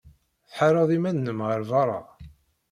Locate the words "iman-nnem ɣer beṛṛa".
0.97-1.99